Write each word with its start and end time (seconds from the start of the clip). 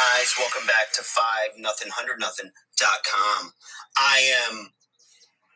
guys? 0.00 0.34
Welcome 0.38 0.66
back 0.66 0.92
to 0.94 1.02
five 1.02 1.58
nothing 1.58 1.90
hundred 1.94 2.20
nothing 2.20 2.52
dot 2.78 3.00
com. 3.04 3.52
I 3.98 4.22
am 4.48 4.70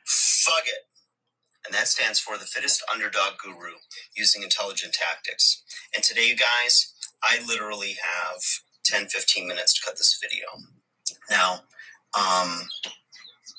Fugget, 0.07 0.85
and 1.65 1.73
that 1.73 1.89
stands 1.89 2.19
for 2.19 2.37
the 2.37 2.45
fittest 2.45 2.85
underdog 2.93 3.39
guru 3.43 3.77
using 4.15 4.43
intelligent 4.43 4.93
tactics. 4.93 5.63
And 5.95 6.05
today, 6.05 6.29
you 6.29 6.37
guys, 6.37 6.93
I 7.23 7.39
literally 7.47 7.97
have 8.03 8.43
10 8.85 9.07
15 9.07 9.49
minutes 9.49 9.73
to 9.75 9.81
cut 9.83 9.97
this 9.97 10.19
video. 10.21 10.47
Now, 11.31 11.61
um, 12.15 12.69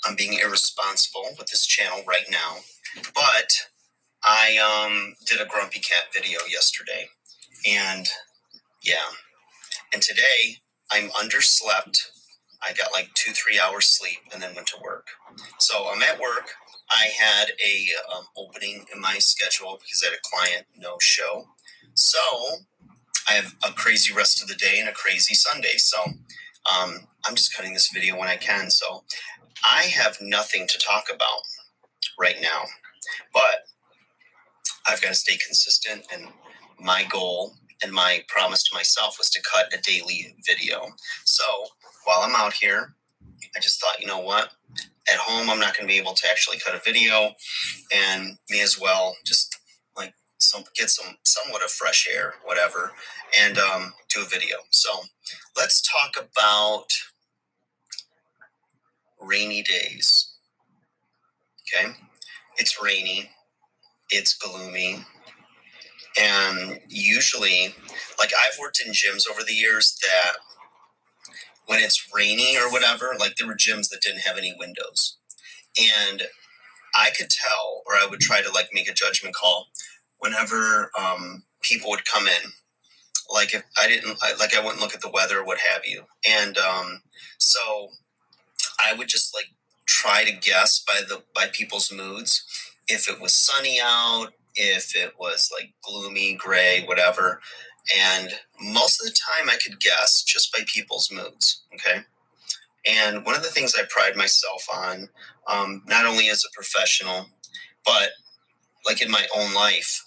I'm 0.05 0.15
being 0.15 0.37
irresponsible 0.37 1.29
with 1.37 1.47
this 1.47 1.65
channel 1.65 2.03
right 2.07 2.29
now, 2.29 2.57
but 3.15 3.53
I 4.23 4.57
um, 4.57 5.15
did 5.25 5.41
a 5.41 5.45
Grumpy 5.49 5.79
Cat 5.79 6.13
video 6.13 6.41
yesterday, 6.47 7.07
and 7.65 8.05
yeah, 8.83 9.09
and 9.91 10.03
today 10.03 10.59
I'm 10.91 11.09
underslept. 11.09 11.97
I 12.61 12.73
got 12.73 12.91
like 12.93 13.13
two, 13.13 13.31
three 13.31 13.59
hours 13.59 13.87
sleep 13.87 14.19
and 14.33 14.41
then 14.41 14.55
went 14.55 14.67
to 14.67 14.81
work. 14.83 15.07
So 15.59 15.89
I'm 15.93 16.01
at 16.03 16.19
work. 16.19 16.51
I 16.89 17.07
had 17.17 17.49
a 17.63 17.87
um, 18.15 18.25
opening 18.37 18.85
in 18.93 19.01
my 19.01 19.17
schedule 19.19 19.79
because 19.81 20.03
I 20.03 20.11
had 20.11 20.17
a 20.17 20.29
client 20.29 20.67
no 20.77 20.97
show. 20.99 21.45
So 21.93 22.19
I 23.29 23.33
have 23.33 23.55
a 23.67 23.71
crazy 23.71 24.13
rest 24.13 24.41
of 24.41 24.47
the 24.47 24.55
day 24.55 24.79
and 24.79 24.89
a 24.89 24.93
crazy 24.93 25.33
Sunday. 25.33 25.77
So 25.77 25.97
um, 26.03 27.07
I'm 27.25 27.35
just 27.35 27.55
cutting 27.55 27.73
this 27.73 27.91
video 27.91 28.17
when 28.17 28.27
I 28.27 28.37
can. 28.37 28.69
So 28.69 29.03
I 29.63 29.83
have 29.83 30.17
nothing 30.21 30.67
to 30.67 30.77
talk 30.77 31.05
about 31.13 31.41
right 32.19 32.37
now, 32.41 32.63
but 33.33 33.65
I've 34.87 35.01
got 35.01 35.09
to 35.09 35.15
stay 35.15 35.37
consistent. 35.45 36.05
And 36.13 36.27
my 36.79 37.03
goal 37.03 37.55
and 37.83 37.91
my 37.91 38.23
promise 38.27 38.63
to 38.63 38.75
myself 38.75 39.17
was 39.17 39.29
to 39.31 39.41
cut 39.41 39.73
a 39.73 39.81
daily 39.81 40.35
video. 40.45 40.87
So 41.25 41.43
while 42.05 42.21
I'm 42.21 42.35
out 42.35 42.53
here, 42.53 42.95
I 43.55 43.59
just 43.59 43.81
thought, 43.81 43.99
you 43.99 44.07
know 44.07 44.19
what? 44.19 44.51
At 45.11 45.19
home, 45.19 45.49
I'm 45.49 45.59
not 45.59 45.77
going 45.77 45.87
to 45.87 45.93
be 45.93 45.99
able 45.99 46.13
to 46.13 46.27
actually 46.29 46.57
cut 46.59 46.75
a 46.75 46.81
video, 46.83 47.31
and 47.93 48.37
me 48.49 48.61
as 48.61 48.79
well. 48.79 49.15
Just 49.25 49.57
like 49.95 50.13
some 50.39 50.63
get 50.75 50.89
some 50.89 51.15
somewhat 51.23 51.63
of 51.63 51.69
fresh 51.69 52.07
air, 52.11 52.35
whatever, 52.43 52.91
and 53.39 53.57
um, 53.57 53.93
do 54.13 54.21
a 54.21 54.25
video. 54.25 54.57
So 54.71 54.89
let's 55.55 55.81
talk 55.81 56.15
about 56.17 56.87
rainy 59.21 59.61
days. 59.61 60.33
Okay, 61.61 61.91
it's 62.57 62.81
rainy, 62.81 63.29
it's 64.09 64.35
gloomy, 64.35 65.05
and 66.19 66.79
usually, 66.87 67.75
like 68.17 68.31
I've 68.33 68.59
worked 68.59 68.81
in 68.85 68.93
gyms 68.93 69.29
over 69.29 69.43
the 69.43 69.53
years 69.53 69.97
that 70.01 70.37
when 71.67 71.79
it's 71.79 72.09
rainy 72.13 72.57
or 72.57 72.71
whatever, 72.71 73.13
like 73.19 73.35
there 73.35 73.47
were 73.47 73.55
gyms 73.55 73.89
that 73.89 74.01
didn't 74.01 74.21
have 74.21 74.37
any 74.37 74.55
windows. 74.57 75.17
And 75.77 76.23
I 76.95 77.09
could 77.17 77.29
tell, 77.29 77.83
or 77.85 77.93
I 77.93 78.07
would 78.09 78.19
try 78.19 78.41
to 78.41 78.51
like 78.51 78.69
make 78.73 78.89
a 78.89 78.93
judgment 78.93 79.35
call 79.35 79.67
whenever 80.19 80.91
um, 80.97 81.43
people 81.61 81.89
would 81.89 82.05
come 82.05 82.27
in. 82.27 82.51
Like 83.31 83.53
if 83.53 83.63
I 83.81 83.87
didn't, 83.87 84.17
I, 84.21 84.35
like 84.35 84.55
I 84.55 84.63
wouldn't 84.63 84.81
look 84.81 84.93
at 84.95 85.01
the 85.01 85.11
weather, 85.11 85.43
what 85.43 85.57
have 85.59 85.81
you. 85.85 86.03
And 86.29 86.57
um, 86.57 87.01
so 87.39 87.89
I 88.83 88.93
would 88.93 89.07
just 89.07 89.33
like 89.33 89.47
try 89.87 90.23
to 90.23 90.31
guess 90.31 90.83
by 90.85 91.01
the 91.07 91.23
by 91.33 91.47
people's 91.51 91.91
moods 91.91 92.43
if 92.87 93.09
it 93.09 93.19
was 93.19 93.33
sunny 93.33 93.79
out 93.83 94.33
if 94.55 94.95
it 94.95 95.13
was 95.19 95.49
like 95.53 95.73
gloomy, 95.83 96.33
gray, 96.35 96.83
whatever. 96.85 97.41
And 97.97 98.33
most 98.61 99.01
of 99.01 99.07
the 99.07 99.13
time 99.13 99.49
I 99.49 99.57
could 99.63 99.79
guess 99.79 100.23
just 100.23 100.51
by 100.53 100.61
people's 100.65 101.11
moods. 101.11 101.63
Okay. 101.73 102.01
And 102.85 103.25
one 103.25 103.35
of 103.35 103.43
the 103.43 103.49
things 103.49 103.73
I 103.75 103.83
pride 103.89 104.15
myself 104.15 104.67
on, 104.73 105.09
um, 105.47 105.83
not 105.87 106.05
only 106.05 106.29
as 106.29 106.43
a 106.45 106.53
professional, 106.55 107.27
but 107.83 108.11
like 108.85 109.01
in 109.01 109.11
my 109.11 109.25
own 109.35 109.53
life, 109.53 110.03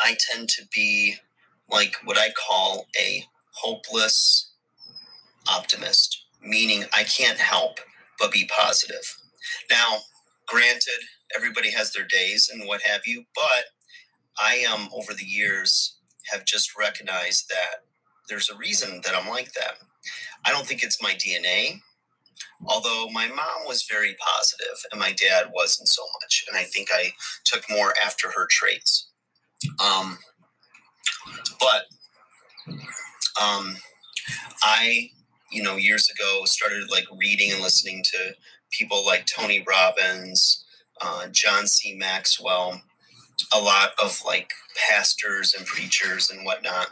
I 0.00 0.16
tend 0.30 0.48
to 0.50 0.62
be 0.74 1.16
like 1.70 1.96
what 2.04 2.18
I 2.18 2.28
call 2.30 2.86
a 2.98 3.24
hopeless 3.52 4.52
optimist, 5.48 6.24
meaning 6.42 6.84
I 6.94 7.02
can't 7.02 7.38
help 7.38 7.80
but 8.18 8.32
be 8.32 8.48
positive. 8.48 9.16
Now, 9.70 9.98
granted, 10.46 11.00
everybody 11.36 11.70
has 11.70 11.92
their 11.92 12.06
days 12.06 12.50
and 12.52 12.66
what 12.66 12.82
have 12.82 13.02
you, 13.06 13.24
but 13.34 13.66
I 14.38 14.54
am 14.56 14.88
over 14.92 15.14
the 15.14 15.24
years 15.24 15.96
have 16.32 16.44
just 16.44 16.78
recognized 16.78 17.48
that 17.48 17.84
there's 18.28 18.50
a 18.50 18.56
reason 18.56 19.00
that 19.04 19.14
I'm 19.14 19.28
like 19.28 19.52
that. 19.52 19.74
I 20.44 20.52
don't 20.52 20.66
think 20.66 20.82
it's 20.82 21.02
my 21.02 21.12
DNA, 21.12 21.80
although 22.66 23.08
my 23.12 23.26
mom 23.28 23.66
was 23.66 23.86
very 23.90 24.16
positive 24.18 24.76
and 24.92 25.00
my 25.00 25.12
dad 25.12 25.50
wasn't 25.52 25.88
so 25.88 26.02
much. 26.22 26.44
And 26.48 26.56
I 26.58 26.64
think 26.64 26.88
I 26.92 27.12
took 27.44 27.64
more 27.70 27.94
after 28.04 28.30
her 28.30 28.46
traits. 28.50 29.08
Um, 29.84 30.18
but 31.58 31.84
um, 33.40 33.76
I, 34.62 35.10
you 35.50 35.62
know, 35.62 35.76
years 35.76 36.10
ago 36.10 36.42
started 36.44 36.90
like 36.90 37.06
reading 37.16 37.52
and 37.52 37.62
listening 37.62 38.02
to 38.04 38.34
people 38.70 39.04
like 39.04 39.26
Tony 39.26 39.64
Robbins, 39.66 40.64
uh, 41.00 41.28
John 41.28 41.66
C. 41.66 41.94
Maxwell, 41.94 42.82
a 43.54 43.60
lot 43.60 43.90
of 44.02 44.20
like 44.24 44.52
pastors 44.88 45.54
and 45.54 45.66
preachers 45.66 46.30
and 46.30 46.44
whatnot, 46.44 46.88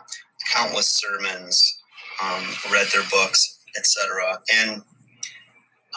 countless 0.52 0.88
sermons, 0.88 1.78
um, 2.22 2.44
read 2.70 2.86
their 2.92 3.08
books, 3.10 3.58
etc. 3.76 4.40
And 4.54 4.82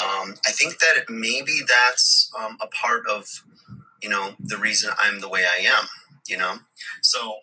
um, 0.01 0.35
I 0.45 0.51
think 0.51 0.79
that 0.79 1.09
maybe 1.09 1.59
that's 1.67 2.31
um, 2.39 2.57
a 2.61 2.67
part 2.67 3.07
of, 3.07 3.25
you 4.01 4.09
know, 4.09 4.33
the 4.39 4.57
reason 4.57 4.91
I'm 4.99 5.19
the 5.19 5.29
way 5.29 5.45
I 5.45 5.63
am. 5.63 5.85
You 6.27 6.37
know, 6.37 6.57
so 7.01 7.37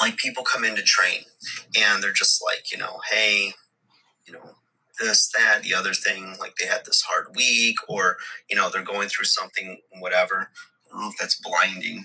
like 0.00 0.16
people 0.16 0.42
come 0.42 0.64
in 0.64 0.76
to 0.76 0.82
train, 0.82 1.22
and 1.76 2.02
they're 2.02 2.12
just 2.12 2.42
like, 2.42 2.72
you 2.72 2.78
know, 2.78 3.00
hey, 3.10 3.52
you 4.26 4.32
know, 4.32 4.54
this, 5.00 5.30
that, 5.36 5.62
the 5.62 5.74
other 5.74 5.92
thing. 5.92 6.36
Like 6.40 6.54
they 6.56 6.66
had 6.66 6.84
this 6.84 7.02
hard 7.02 7.34
week, 7.36 7.76
or 7.88 8.16
you 8.48 8.56
know, 8.56 8.70
they're 8.70 8.82
going 8.82 9.08
through 9.08 9.26
something, 9.26 9.80
whatever. 10.00 10.50
That's 11.18 11.40
blinding. 11.40 12.04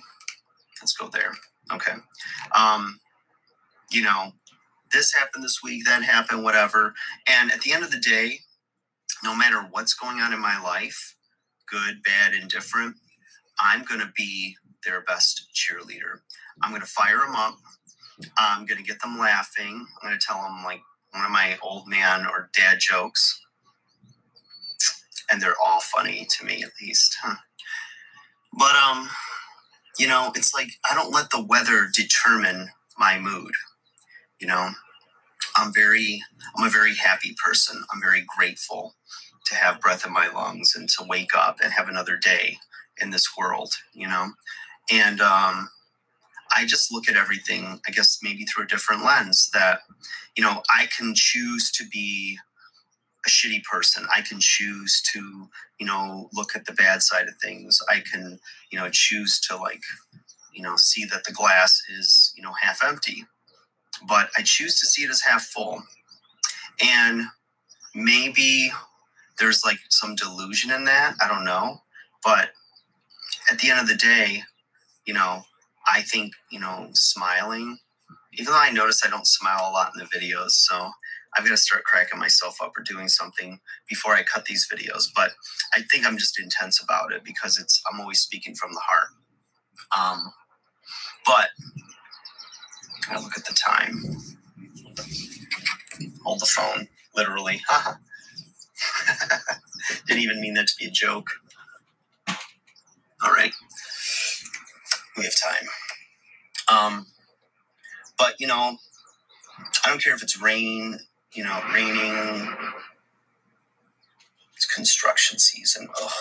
Let's 0.81 0.93
go 0.93 1.07
there. 1.07 1.31
Okay. 1.71 1.93
Um, 2.55 2.99
you 3.89 4.03
know, 4.03 4.33
this 4.91 5.13
happened 5.13 5.43
this 5.43 5.61
week, 5.63 5.85
that 5.85 6.03
happened, 6.03 6.43
whatever. 6.43 6.93
And 7.27 7.51
at 7.51 7.61
the 7.61 7.73
end 7.73 7.83
of 7.83 7.91
the 7.91 7.99
day, 7.99 8.39
no 9.23 9.35
matter 9.35 9.67
what's 9.71 9.93
going 9.93 10.19
on 10.19 10.33
in 10.33 10.39
my 10.39 10.61
life, 10.61 11.15
good, 11.69 12.03
bad, 12.03 12.33
indifferent, 12.33 12.95
I'm 13.59 13.83
going 13.83 14.01
to 14.01 14.11
be 14.15 14.55
their 14.85 15.01
best 15.01 15.47
cheerleader. 15.55 16.19
I'm 16.61 16.71
going 16.71 16.81
to 16.81 16.87
fire 16.87 17.19
them 17.19 17.35
up. 17.35 17.57
I'm 18.37 18.65
going 18.65 18.77
to 18.77 18.83
get 18.87 19.01
them 19.01 19.17
laughing. 19.17 19.85
I'm 20.01 20.09
going 20.09 20.19
to 20.19 20.25
tell 20.25 20.41
them 20.41 20.63
like 20.63 20.81
one 21.13 21.25
of 21.25 21.31
my 21.31 21.57
old 21.61 21.87
man 21.87 22.25
or 22.25 22.49
dad 22.55 22.79
jokes. 22.79 23.39
And 25.31 25.41
they're 25.41 25.55
all 25.65 25.79
funny 25.79 26.27
to 26.37 26.45
me, 26.45 26.63
at 26.63 26.71
least. 26.81 27.15
Huh? 27.21 27.35
But, 28.57 28.75
um, 28.75 29.09
you 29.97 30.07
know, 30.07 30.31
it's 30.35 30.53
like 30.53 30.69
I 30.89 30.93
don't 30.95 31.13
let 31.13 31.29
the 31.29 31.43
weather 31.43 31.87
determine 31.93 32.69
my 32.97 33.19
mood. 33.19 33.51
You 34.39 34.47
know, 34.47 34.69
I'm 35.55 35.73
very, 35.73 36.21
I'm 36.55 36.67
a 36.67 36.69
very 36.69 36.95
happy 36.95 37.35
person. 37.43 37.81
I'm 37.91 38.01
very 38.01 38.23
grateful 38.37 38.95
to 39.45 39.55
have 39.55 39.81
breath 39.81 40.05
in 40.05 40.13
my 40.13 40.27
lungs 40.27 40.73
and 40.75 40.89
to 40.89 41.05
wake 41.07 41.35
up 41.35 41.57
and 41.63 41.73
have 41.73 41.87
another 41.87 42.17
day 42.17 42.57
in 43.01 43.09
this 43.09 43.27
world, 43.37 43.71
you 43.93 44.07
know? 44.07 44.31
And 44.91 45.21
um, 45.21 45.69
I 46.55 46.65
just 46.65 46.91
look 46.91 47.09
at 47.09 47.15
everything, 47.15 47.79
I 47.87 47.91
guess, 47.91 48.19
maybe 48.21 48.45
through 48.45 48.65
a 48.65 48.67
different 48.67 49.03
lens 49.03 49.49
that, 49.53 49.79
you 50.35 50.43
know, 50.43 50.61
I 50.69 50.87
can 50.95 51.13
choose 51.15 51.71
to 51.71 51.85
be 51.87 52.37
a 53.25 53.29
shitty 53.29 53.63
person. 53.63 54.05
I 54.13 54.21
can 54.21 54.39
choose 54.39 55.01
to, 55.13 55.49
you 55.79 55.85
know, 55.85 56.29
look 56.33 56.55
at 56.55 56.65
the 56.65 56.73
bad 56.73 57.01
side 57.01 57.27
of 57.27 57.35
things. 57.41 57.79
I 57.89 58.01
can, 58.11 58.39
you 58.71 58.79
know, 58.79 58.89
choose 58.91 59.39
to 59.41 59.55
like, 59.55 59.81
you 60.53 60.61
know, 60.61 60.75
see 60.77 61.05
that 61.05 61.23
the 61.23 61.33
glass 61.33 61.81
is, 61.97 62.33
you 62.35 62.43
know, 62.43 62.53
half 62.61 62.83
empty. 62.83 63.25
But 64.07 64.29
I 64.37 64.41
choose 64.43 64.79
to 64.79 64.87
see 64.87 65.03
it 65.03 65.09
as 65.09 65.21
half 65.21 65.43
full. 65.43 65.83
And 66.83 67.23
maybe 67.95 68.71
there's 69.39 69.63
like 69.63 69.79
some 69.89 70.15
delusion 70.15 70.71
in 70.71 70.85
that. 70.85 71.15
I 71.21 71.27
don't 71.27 71.45
know. 71.45 71.81
But 72.23 72.49
at 73.51 73.59
the 73.59 73.69
end 73.69 73.79
of 73.79 73.87
the 73.87 73.95
day, 73.95 74.43
you 75.05 75.13
know, 75.13 75.43
I 75.87 76.01
think, 76.01 76.33
you 76.51 76.59
know, 76.59 76.89
smiling, 76.93 77.77
even 78.33 78.53
though 78.53 78.59
I 78.59 78.71
notice 78.71 79.01
I 79.05 79.09
don't 79.09 79.27
smile 79.27 79.69
a 79.69 79.71
lot 79.71 79.91
in 79.95 79.99
the 79.99 80.05
videos. 80.17 80.51
So 80.51 80.91
I've 81.37 81.43
got 81.45 81.51
to 81.51 81.57
start 81.57 81.83
cracking 81.83 82.19
myself 82.19 82.57
up 82.63 82.73
or 82.77 82.83
doing 82.83 83.07
something 83.07 83.59
before 83.89 84.15
I 84.15 84.23
cut 84.23 84.45
these 84.45 84.67
videos. 84.71 85.07
But 85.15 85.31
I 85.73 85.81
think 85.91 86.05
I'm 86.05 86.17
just 86.17 86.39
intense 86.39 86.81
about 86.81 87.11
it 87.13 87.23
because 87.23 87.59
it's 87.59 87.81
I'm 87.91 87.99
always 87.99 88.19
speaking 88.19 88.55
from 88.55 88.71
the 88.73 88.81
heart. 88.81 89.07
Um, 89.97 90.31
but 91.25 91.49
I 93.09 93.21
look 93.21 93.37
at 93.37 93.45
the 93.45 93.53
time. 93.53 94.03
hold 96.23 96.39
the 96.39 96.45
phone, 96.45 96.87
literally. 97.15 97.61
Didn't 100.07 100.23
even 100.23 100.41
mean 100.41 100.53
that 100.55 100.67
to 100.67 100.73
be 100.79 100.85
a 100.85 100.91
joke. 100.91 101.27
All 103.23 103.31
right. 103.31 103.53
We 105.17 105.23
have 105.23 105.33
time. 105.35 105.67
Um, 106.67 107.07
but, 108.17 108.35
you 108.39 108.47
know, 108.47 108.77
I 109.85 109.89
don't 109.89 110.01
care 110.03 110.15
if 110.15 110.23
it's 110.23 110.41
raining, 110.41 110.99
you 111.33 111.43
know, 111.43 111.59
raining, 111.73 112.55
it's 114.55 114.65
construction 114.65 115.39
season. 115.39 115.87
Ugh. 116.01 116.11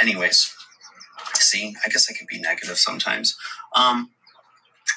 Anyways, 0.00 0.54
see, 1.34 1.76
I 1.84 1.88
guess 1.88 2.08
I 2.10 2.14
can 2.16 2.26
be 2.28 2.40
negative 2.40 2.78
sometimes. 2.78 3.36
Um, 3.74 4.10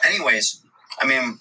anyways, 0.06 0.62
I 1.02 1.06
mean, 1.06 1.40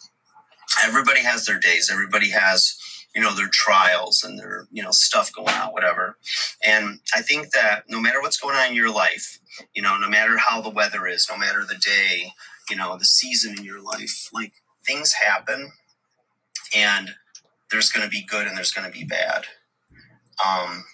everybody 0.85 1.21
has 1.21 1.47
their 1.47 1.59
days. 1.59 1.91
Everybody 1.93 2.31
has, 2.31 2.77
you 3.15 3.23
know, 3.23 3.35
their 3.35 3.49
trials 3.53 4.25
and 4.25 4.39
their, 4.39 4.67
you 4.73 4.83
know, 4.83 4.91
stuff 4.91 5.33
going 5.33 5.55
on, 5.55 5.73
whatever. 5.73 6.17
And 6.65 7.01
I 7.15 7.23
think 7.23 7.53
that 7.53 7.85
no 7.89 8.01
matter 8.01 8.21
what's 8.21 8.39
going 8.39 8.57
on 8.57 8.69
in 8.69 8.75
your 8.75 8.93
life, 8.93 9.39
you 9.75 9.83
know, 9.83 9.97
no 9.99 10.09
matter 10.09 10.37
how 10.37 10.61
the 10.61 10.71
weather 10.71 11.07
is, 11.07 11.27
no 11.31 11.37
matter 11.37 11.65
the 11.67 11.77
day, 11.77 12.33
you 12.69 12.77
know, 12.77 12.97
the 12.99 13.05
season 13.05 13.55
in 13.57 13.65
your 13.65 13.81
life, 13.81 14.29
like 14.33 14.53
things 14.87 15.13
happen 15.13 15.73
and 16.75 17.15
there's 17.71 17.91
going 17.91 18.05
to 18.05 18.11
be 18.11 18.25
good 18.25 18.47
and 18.47 18.57
there's 18.57 18.73
going 18.73 18.91
to 18.91 18.97
be 18.97 19.05
bad. 19.05 19.45
Um, 20.45 20.85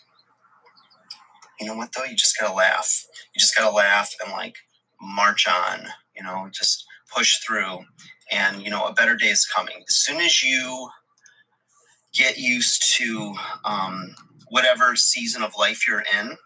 you 1.60 1.66
know 1.66 1.74
what 1.76 1.90
though? 1.92 2.04
You 2.04 2.16
just 2.16 2.38
gotta 2.40 2.54
laugh. 2.54 3.04
You 3.34 3.38
just 3.38 3.56
gotta 3.56 3.74
laugh 3.74 4.14
and 4.24 4.32
like 4.32 4.56
march 5.00 5.46
on. 5.46 5.88
You 6.16 6.22
know, 6.22 6.48
just 6.52 6.86
push 7.14 7.36
through. 7.38 7.80
And 8.32 8.62
you 8.62 8.70
know, 8.70 8.84
a 8.84 8.94
better 8.94 9.14
day 9.14 9.26
is 9.28 9.44
coming. 9.44 9.84
As 9.86 9.96
soon 9.96 10.20
as 10.20 10.42
you 10.42 10.88
get 12.12 12.38
used 12.38 12.96
to 12.96 13.34
um, 13.64 14.14
whatever 14.48 14.96
season 14.96 15.42
of 15.42 15.52
life 15.58 15.86
you're 15.86 16.04
in, 16.20 16.36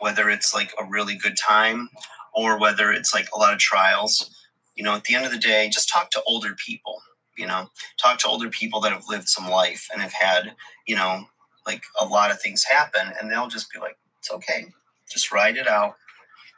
whether 0.00 0.30
it's 0.30 0.54
like 0.54 0.72
a 0.78 0.84
really 0.84 1.16
good 1.16 1.36
time 1.36 1.88
or 2.34 2.58
whether 2.58 2.90
it's 2.92 3.14
like 3.14 3.28
a 3.34 3.38
lot 3.38 3.52
of 3.52 3.58
trials, 3.58 4.30
you 4.74 4.82
know, 4.82 4.94
at 4.94 5.04
the 5.04 5.14
end 5.14 5.24
of 5.24 5.32
the 5.32 5.38
day, 5.38 5.68
just 5.72 5.88
talk 5.88 6.10
to 6.10 6.22
older 6.26 6.54
people. 6.54 7.00
You 7.36 7.48
know, 7.48 7.68
talk 8.00 8.18
to 8.18 8.28
older 8.28 8.48
people 8.48 8.80
that 8.80 8.92
have 8.92 9.08
lived 9.08 9.28
some 9.28 9.50
life 9.50 9.88
and 9.92 10.00
have 10.00 10.12
had, 10.12 10.54
you 10.86 10.94
know, 10.94 11.24
like 11.66 11.82
a 12.00 12.04
lot 12.04 12.30
of 12.30 12.40
things 12.40 12.62
happen, 12.62 13.12
and 13.20 13.30
they'll 13.30 13.48
just 13.48 13.72
be 13.72 13.80
like, 13.80 13.96
it's 14.18 14.30
okay. 14.30 14.66
Just 15.10 15.32
ride 15.32 15.56
it 15.56 15.66
out. 15.66 15.94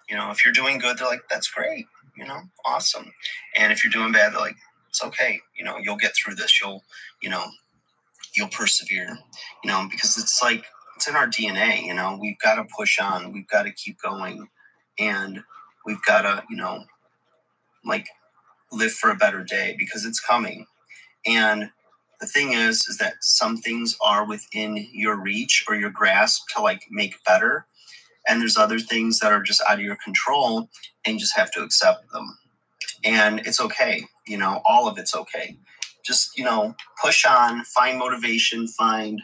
You 0.09 0.17
know, 0.17 0.31
if 0.31 0.45
you're 0.45 0.53
doing 0.53 0.79
good, 0.79 0.99
they're 0.99 1.09
like, 1.09 1.23
that's 1.31 1.49
great. 1.49 1.87
You 2.17 2.27
know, 2.27 2.41
awesome. 2.65 3.13
And 3.57 3.73
if 3.73 3.83
you're 3.83 3.91
doing 3.91 4.13
bad, 4.13 4.33
they're 4.33 4.41
like, 4.41 4.57
it's 4.89 5.03
okay. 5.03 5.41
You 5.57 5.65
know, 5.65 5.79
you'll 5.79 5.97
get 5.97 6.13
through 6.15 6.35
this. 6.35 6.61
You'll, 6.61 6.85
you 7.23 7.31
know, 7.31 7.45
you'll 8.37 8.49
persevere. 8.49 9.19
You 9.65 9.71
know, 9.71 9.89
because 9.91 10.19
it's 10.19 10.43
like 10.43 10.65
it's 10.97 11.09
in 11.09 11.17
our 11.17 11.29
DNA. 11.29 11.85
You 11.85 11.95
know, 11.95 12.19
we've 12.21 12.39
got 12.39 12.57
to 12.57 12.67
push 12.77 12.99
on. 12.99 13.33
We've 13.33 13.49
got 13.49 13.65
to 13.65 13.73
keep 13.73 14.01
going, 14.01 14.49
and 14.99 15.43
we've 15.85 16.03
got 16.07 16.23
to, 16.23 16.45
you 16.51 16.57
know, 16.57 16.85
like 17.85 18.07
live 18.73 18.93
for 18.93 19.11
a 19.11 19.17
better 19.17 19.45
day 19.45 19.75
because 19.79 20.05
it's 20.05 20.21
coming. 20.21 20.67
And 21.27 21.71
the 22.21 22.27
thing 22.27 22.53
is 22.53 22.87
is 22.89 22.99
that 22.99 23.15
some 23.21 23.57
things 23.57 23.97
are 24.01 24.27
within 24.27 24.89
your 24.93 25.17
reach 25.17 25.65
or 25.69 25.75
your 25.75 25.91
grasp 25.91 26.43
to 26.55 26.63
like 26.63 26.83
make 26.91 27.23
better 27.25 27.67
and 28.29 28.41
there's 28.41 28.57
other 28.57 28.79
things 28.79 29.21
that 29.21 29.33
are 29.33 29.43
just 29.43 29.63
out 29.69 29.79
of 29.79 29.85
your 29.85 29.99
control 30.03 30.69
and 31.05 31.15
you 31.15 31.19
just 31.19 31.37
have 31.37 31.51
to 31.53 31.63
accept 31.63 32.11
them 32.13 32.39
and 33.05 33.41
it's 33.41 33.61
okay 33.61 34.05
you 34.27 34.39
know 34.39 34.61
all 34.65 34.89
of 34.89 34.99
it's 34.99 35.15
okay 35.15 35.57
just 36.07 36.37
you 36.39 36.45
know 36.45 36.75
push 37.03 37.25
on 37.25 37.65
find 37.65 37.99
motivation 37.99 38.67
find 38.69 39.23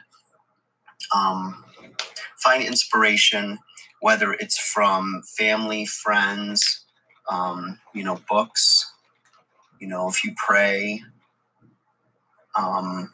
um, 1.14 1.64
find 2.38 2.62
inspiration 2.64 3.58
whether 4.00 4.32
it's 4.32 4.58
from 4.58 5.23
family 5.38 5.87
friends 5.87 6.84
um, 7.31 7.79
you 7.94 8.02
know 8.02 8.19
books 8.29 8.93
you 9.81 9.87
know 9.87 10.08
if 10.08 10.25
you 10.25 10.32
pray 10.37 11.02
um, 12.56 13.11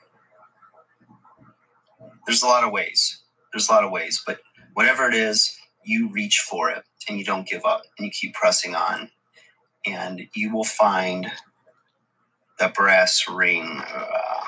there's 2.27 2.43
a 2.43 2.47
lot 2.47 2.65
of 2.65 2.73
ways. 2.73 3.23
There's 3.53 3.69
a 3.69 3.73
lot 3.73 3.85
of 3.85 3.91
ways, 3.91 4.23
but 4.27 4.41
whatever 4.75 5.09
it 5.09 5.15
is, 5.15 5.57
you 5.85 6.11
reach 6.11 6.41
for 6.41 6.71
it 6.71 6.85
and 7.09 7.19
you 7.19 7.25
don't 7.25 7.49
give 7.49 7.65
up 7.65 7.83
and 7.97 8.05
you 8.05 8.13
keep 8.13 8.35
pressing 8.35 8.75
on, 8.75 9.11
and 9.87 10.29
you 10.35 10.53
will 10.53 10.65
find 10.65 11.31
that 12.59 12.75
brass 12.75 13.25
ring. 13.29 13.83
Uh, 13.95 14.41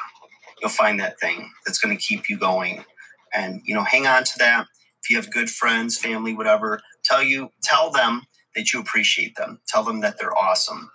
you'll 0.61 0.71
find 0.71 1.01
that 1.01 1.19
thing 1.21 1.51
that's 1.65 1.79
going 1.79 1.97
to 1.97 2.03
keep 2.03 2.29
you 2.29 2.39
going, 2.39 2.85
and 3.33 3.61
you 3.65 3.75
know, 3.75 3.85
hang 3.85 4.07
on 4.07 4.25
to 4.25 4.39
that. 4.39 4.67
If 5.03 5.11
you 5.11 5.17
have 5.17 5.31
good 5.31 5.49
friends, 5.49 5.97
family, 5.97 6.35
whatever, 6.35 6.81
tell 7.03 7.23
you, 7.23 7.51
tell 7.62 7.91
them 7.91 8.23
that 8.55 8.73
you 8.73 8.81
appreciate 8.81 9.37
them. 9.37 9.61
Tell 9.67 9.83
them 9.83 10.01
that 10.01 10.19
they're 10.19 10.37
awesome. 10.37 10.91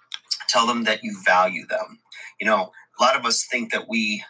Tell 0.48 0.68
them 0.68 0.84
that 0.84 1.04
you 1.04 1.18
value 1.26 1.66
them. 1.66 2.00
You 2.40 2.46
know, 2.46 2.72
a 3.00 3.04
lot 3.04 3.16
of 3.16 3.26
us 3.26 3.46
think 3.46 3.72
that 3.72 3.90
we, 3.90 4.24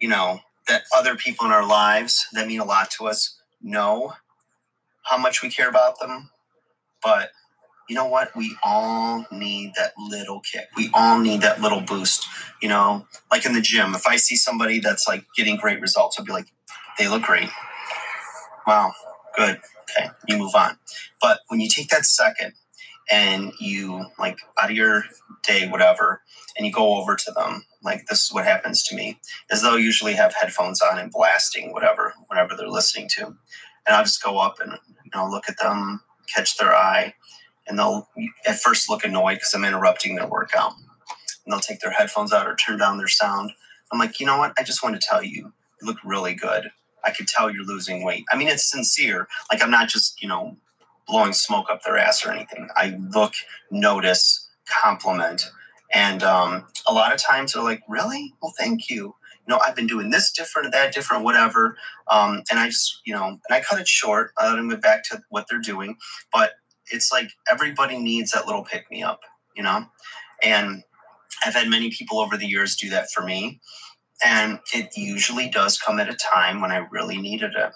you 0.00 0.08
know, 0.08 0.40
that 0.68 0.82
other 0.94 1.16
people 1.16 1.46
in 1.46 1.52
our 1.52 1.66
lives 1.66 2.26
that 2.32 2.46
mean 2.46 2.60
a 2.60 2.64
lot 2.64 2.90
to 2.92 3.06
us 3.06 3.38
know 3.60 4.12
how 5.04 5.18
much 5.18 5.42
we 5.42 5.50
care 5.50 5.68
about 5.68 5.98
them. 6.00 6.30
But 7.02 7.30
you 7.88 7.94
know 7.94 8.06
what? 8.06 8.34
We 8.36 8.56
all 8.62 9.24
need 9.30 9.72
that 9.76 9.92
little 9.98 10.40
kick. 10.40 10.68
We 10.76 10.90
all 10.94 11.18
need 11.18 11.42
that 11.42 11.60
little 11.60 11.80
boost. 11.80 12.26
You 12.60 12.68
know, 12.68 13.06
like 13.30 13.44
in 13.44 13.52
the 13.52 13.60
gym, 13.60 13.94
if 13.94 14.06
I 14.06 14.16
see 14.16 14.36
somebody 14.36 14.80
that's 14.80 15.06
like 15.08 15.24
getting 15.36 15.56
great 15.56 15.80
results, 15.80 16.16
I'll 16.18 16.24
be 16.24 16.32
like, 16.32 16.46
they 16.98 17.08
look 17.08 17.22
great. 17.22 17.48
Wow, 18.66 18.92
good. 19.36 19.60
Okay, 19.90 20.10
you 20.28 20.38
move 20.38 20.54
on. 20.54 20.78
But 21.20 21.40
when 21.48 21.60
you 21.60 21.68
take 21.68 21.88
that 21.88 22.04
second 22.04 22.52
and 23.10 23.52
you 23.58 24.06
like 24.18 24.38
out 24.60 24.70
of 24.70 24.76
your 24.76 25.04
day, 25.42 25.68
whatever, 25.68 26.22
and 26.56 26.66
you 26.66 26.72
go 26.72 26.96
over 26.96 27.16
to 27.16 27.30
them 27.32 27.64
like 27.82 28.06
this 28.06 28.24
is 28.26 28.32
what 28.32 28.44
happens 28.44 28.82
to 28.84 28.94
me 28.94 29.18
is 29.50 29.62
they'll 29.62 29.78
usually 29.78 30.14
have 30.14 30.34
headphones 30.34 30.80
on 30.80 30.98
and 30.98 31.10
blasting 31.10 31.72
whatever 31.72 32.14
whatever 32.28 32.54
they're 32.56 32.68
listening 32.68 33.08
to 33.08 33.26
and 33.26 33.36
i'll 33.96 34.04
just 34.04 34.22
go 34.22 34.38
up 34.38 34.56
and 34.60 34.72
you 35.04 35.10
know 35.14 35.28
look 35.28 35.48
at 35.48 35.58
them 35.58 36.00
catch 36.32 36.56
their 36.56 36.74
eye 36.74 37.14
and 37.66 37.78
they'll 37.78 38.08
at 38.46 38.58
first 38.60 38.88
look 38.88 39.04
annoyed 39.04 39.34
because 39.34 39.54
i'm 39.54 39.64
interrupting 39.64 40.14
their 40.14 40.26
workout 40.26 40.72
and 41.44 41.52
they'll 41.52 41.60
take 41.60 41.80
their 41.80 41.92
headphones 41.92 42.32
out 42.32 42.46
or 42.46 42.54
turn 42.56 42.78
down 42.78 42.98
their 42.98 43.08
sound 43.08 43.52
i'm 43.92 43.98
like 43.98 44.20
you 44.20 44.26
know 44.26 44.38
what 44.38 44.52
i 44.58 44.62
just 44.62 44.82
want 44.82 44.94
to 44.94 45.06
tell 45.06 45.22
you 45.22 45.52
you 45.80 45.86
look 45.86 45.98
really 46.04 46.34
good 46.34 46.70
i 47.04 47.10
could 47.10 47.28
tell 47.28 47.50
you're 47.50 47.64
losing 47.64 48.04
weight 48.04 48.24
i 48.32 48.36
mean 48.36 48.48
it's 48.48 48.70
sincere 48.70 49.28
like 49.50 49.62
i'm 49.62 49.70
not 49.70 49.88
just 49.88 50.22
you 50.22 50.28
know 50.28 50.56
blowing 51.06 51.32
smoke 51.32 51.68
up 51.70 51.82
their 51.82 51.98
ass 51.98 52.24
or 52.24 52.32
anything 52.32 52.68
i 52.76 52.96
look 53.12 53.32
notice 53.70 54.48
compliment 54.66 55.50
and 55.92 56.22
um, 56.22 56.64
a 56.86 56.92
lot 56.92 57.12
of 57.12 57.20
times 57.20 57.52
they're 57.52 57.62
like, 57.62 57.82
really? 57.88 58.34
Well, 58.42 58.54
thank 58.58 58.88
you. 58.88 59.14
You 59.46 59.54
know, 59.54 59.60
I've 59.64 59.76
been 59.76 59.86
doing 59.86 60.10
this 60.10 60.32
different, 60.32 60.72
that 60.72 60.94
different, 60.94 61.24
whatever. 61.24 61.76
Um, 62.08 62.42
and 62.50 62.58
I 62.58 62.66
just, 62.66 63.00
you 63.04 63.12
know, 63.12 63.26
and 63.26 63.40
I 63.50 63.60
cut 63.60 63.80
it 63.80 63.88
short. 63.88 64.32
I 64.38 64.48
let 64.48 64.56
them 64.56 64.70
get 64.70 64.80
back 64.80 65.04
to 65.04 65.22
what 65.28 65.46
they're 65.50 65.58
doing. 65.58 65.96
But 66.32 66.52
it's 66.92 67.10
like 67.10 67.30
everybody 67.50 67.98
needs 67.98 68.32
that 68.32 68.46
little 68.46 68.64
pick 68.64 68.90
me 68.90 69.02
up, 69.02 69.20
you 69.56 69.62
know? 69.62 69.86
And 70.42 70.82
I've 71.44 71.54
had 71.54 71.68
many 71.68 71.90
people 71.90 72.20
over 72.20 72.36
the 72.36 72.46
years 72.46 72.76
do 72.76 72.90
that 72.90 73.10
for 73.10 73.22
me. 73.22 73.60
And 74.24 74.60
it 74.72 74.90
usually 74.96 75.48
does 75.48 75.78
come 75.78 75.98
at 75.98 76.08
a 76.08 76.16
time 76.16 76.60
when 76.60 76.70
I 76.70 76.86
really 76.90 77.18
needed 77.18 77.52
it. 77.56 77.72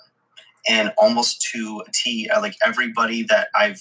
And 0.68 0.92
almost 0.98 1.48
to 1.52 1.82
a 1.86 1.90
T, 1.92 2.28
like 2.40 2.54
everybody 2.64 3.22
that 3.24 3.48
I've 3.54 3.80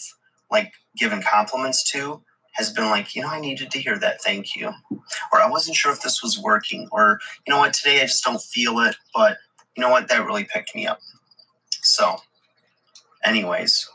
like 0.52 0.74
given 0.98 1.22
compliments 1.22 1.84
to, 1.92 2.22
has 2.54 2.72
been 2.72 2.86
like, 2.86 3.16
you 3.16 3.22
know, 3.22 3.28
I 3.28 3.42
needed 3.42 3.70
to 3.72 3.80
hear 3.80 4.00
that. 4.00 4.22
Thank 4.22 4.56
you. 4.56 4.72
Or 5.34 5.42
I 5.42 5.50
wasn't 5.50 5.76
sure 5.76 5.92
if 5.92 6.02
this 6.02 6.24
was 6.24 6.40
working. 6.40 6.88
Or, 6.92 7.20
you 7.46 7.54
know 7.54 7.60
what, 7.60 7.74
today 7.74 7.98
I 8.02 8.06
just 8.06 8.24
don't 8.24 8.42
feel 8.42 8.80
it. 8.80 8.96
But 9.14 9.38
you 9.76 9.82
know 9.82 9.90
what, 9.90 10.08
that 10.08 10.26
really 10.26 10.46
picked 10.46 10.74
me 10.74 10.88
up. 10.88 11.00
So, 11.82 12.16
anyways, 13.24 13.90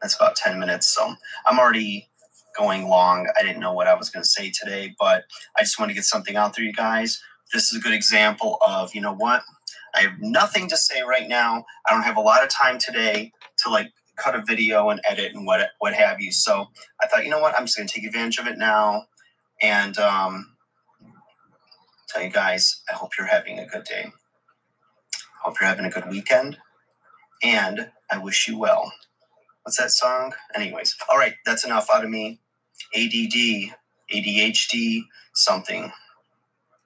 that's 0.00 0.16
about 0.16 0.36
10 0.36 0.58
minutes. 0.58 0.94
So 0.94 1.14
I'm 1.46 1.58
already 1.58 2.08
going 2.56 2.88
long. 2.88 3.28
I 3.38 3.42
didn't 3.42 3.60
know 3.60 3.72
what 3.72 3.86
I 3.86 3.94
was 3.94 4.10
going 4.10 4.22
to 4.22 4.28
say 4.28 4.50
today, 4.50 4.94
but 4.98 5.24
I 5.56 5.62
just 5.62 5.78
want 5.78 5.90
to 5.90 5.94
get 5.94 6.04
something 6.04 6.36
out 6.36 6.56
there, 6.56 6.64
you 6.64 6.72
guys. 6.72 7.22
This 7.52 7.72
is 7.72 7.78
a 7.78 7.82
good 7.82 7.94
example 7.94 8.58
of, 8.66 8.94
you 8.94 9.00
know 9.00 9.14
what? 9.14 9.42
I 9.94 10.02
have 10.02 10.20
nothing 10.20 10.68
to 10.68 10.76
say 10.76 11.02
right 11.02 11.28
now. 11.28 11.64
I 11.86 11.92
don't 11.92 12.02
have 12.02 12.16
a 12.16 12.20
lot 12.20 12.42
of 12.42 12.48
time 12.48 12.78
today 12.78 13.32
to 13.58 13.70
like 13.70 13.92
cut 14.16 14.34
a 14.34 14.42
video 14.46 14.90
and 14.90 15.00
edit 15.04 15.34
and 15.34 15.46
what 15.46 15.70
what 15.78 15.94
have 15.94 16.20
you. 16.20 16.30
So 16.30 16.68
I 17.02 17.06
thought, 17.06 17.24
you 17.24 17.30
know 17.30 17.40
what, 17.40 17.58
I'm 17.58 17.66
just 17.66 17.76
going 17.76 17.88
to 17.88 17.94
take 17.94 18.04
advantage 18.04 18.38
of 18.38 18.46
it 18.46 18.58
now 18.58 19.06
and 19.60 19.98
um, 19.98 20.54
tell 22.08 22.22
you 22.22 22.30
guys, 22.30 22.82
I 22.90 22.94
hope 22.94 23.12
you're 23.18 23.26
having 23.26 23.58
a 23.58 23.66
good 23.66 23.84
day. 23.84 24.12
Hope 25.42 25.56
you're 25.60 25.68
having 25.68 25.86
a 25.86 25.90
good 25.90 26.08
weekend, 26.10 26.58
and 27.42 27.90
I 28.10 28.18
wish 28.18 28.46
you 28.46 28.58
well. 28.58 28.92
What's 29.70 29.78
that 29.78 29.92
song? 29.92 30.34
Anyways, 30.52 30.96
all 31.08 31.16
right, 31.16 31.34
that's 31.46 31.64
enough 31.64 31.86
out 31.94 32.02
of 32.02 32.10
me. 32.10 32.40
ADD, 32.92 33.70
ADHD, 34.12 35.02
something. 35.32 35.92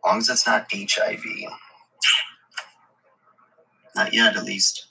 long 0.04 0.18
as 0.18 0.28
it's 0.28 0.46
not 0.46 0.66
HIV. 0.70 1.24
Not 3.96 4.12
yet, 4.12 4.36
at 4.36 4.44
least. 4.44 4.86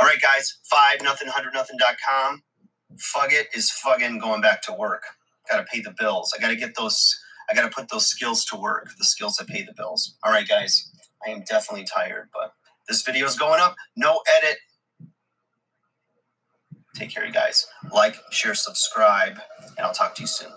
All 0.00 0.04
right, 0.04 0.20
guys. 0.20 0.58
Five 0.68 1.00
nothing 1.00 1.28
hundred 1.28 1.54
nothing.com. 1.54 2.42
Fug 2.98 3.32
it 3.32 3.46
is 3.54 3.70
fucking 3.70 4.18
going 4.18 4.40
back 4.40 4.60
to 4.62 4.72
work. 4.72 5.04
Got 5.48 5.58
to 5.58 5.64
pay 5.72 5.80
the 5.80 5.94
bills. 5.96 6.34
I 6.36 6.40
got 6.40 6.48
to 6.48 6.56
get 6.56 6.74
those. 6.74 7.20
I 7.48 7.54
got 7.54 7.62
to 7.62 7.70
put 7.70 7.88
those 7.88 8.08
skills 8.08 8.44
to 8.46 8.56
work. 8.56 8.88
The 8.98 9.04
skills 9.04 9.36
that 9.36 9.46
pay 9.46 9.62
the 9.62 9.74
bills. 9.76 10.16
All 10.24 10.32
right, 10.32 10.48
guys. 10.48 10.90
I 11.24 11.30
am 11.30 11.42
definitely 11.42 11.86
tired, 11.86 12.30
but 12.34 12.54
this 12.88 13.02
video 13.02 13.26
is 13.26 13.38
going 13.38 13.60
up. 13.60 13.76
No 13.96 14.22
edit. 14.38 14.58
Take 16.98 17.14
care, 17.14 17.24
you 17.24 17.32
guys. 17.32 17.68
Like, 17.92 18.16
share, 18.32 18.56
subscribe, 18.56 19.38
and 19.76 19.86
I'll 19.86 19.94
talk 19.94 20.16
to 20.16 20.22
you 20.22 20.26
soon. 20.26 20.50